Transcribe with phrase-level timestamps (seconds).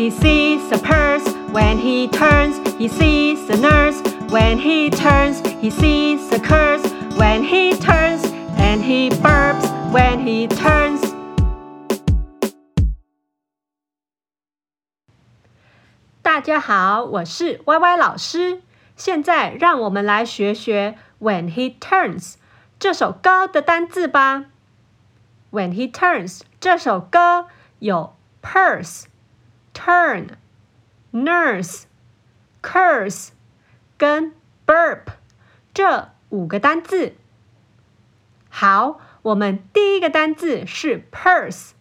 [0.00, 2.58] He sees a purse when he turns.
[2.78, 5.40] He sees a nurse when he turns.
[5.60, 6.84] He sees a curse
[7.16, 8.24] when he turns.
[8.58, 11.14] And he burps when he turns.
[16.22, 18.62] 大家好，我是 Y Y 老师。
[18.96, 22.34] 现在让我们来学学 When he turns
[22.78, 24.46] 这首歌的单字吧。
[25.50, 27.46] When he turns 这首歌
[27.78, 29.04] 有 purse。
[29.73, 30.29] turn、
[31.11, 31.83] nurse、
[32.61, 33.29] curse
[33.97, 34.33] 跟
[34.65, 35.13] burp
[35.73, 37.15] 这五个单字。
[38.49, 41.71] 好，我们第一个单字是 purse，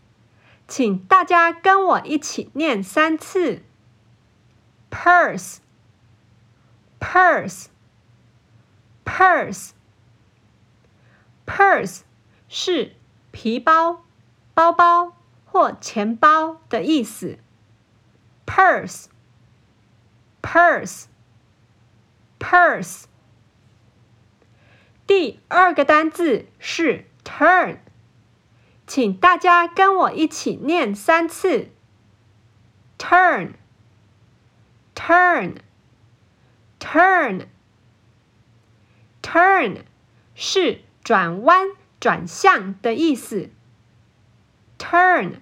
[0.68, 3.62] 请大家跟我一起念三次。
[4.90, 5.58] purse、
[6.98, 7.66] purse、
[9.04, 9.70] purse、
[11.46, 12.00] purse
[12.48, 12.96] 是
[13.30, 14.04] 皮包、
[14.52, 17.38] 包包或钱包的意思。
[18.49, 19.05] purse,
[20.41, 21.05] purse,
[22.39, 23.05] purse。
[25.07, 27.77] 第二个单字是 turn，
[28.87, 31.69] 请大家跟我一起念三次。
[32.97, 33.53] turn,
[34.95, 35.57] turn,
[36.79, 37.47] turn,
[39.21, 39.83] turn
[40.33, 41.67] 是转弯、
[41.99, 43.51] 转向的意思。
[44.79, 45.41] turn,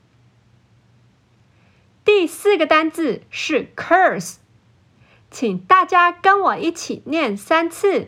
[2.31, 4.37] 第四个单字是 curse，
[5.29, 8.07] 请大家跟我一起念三次。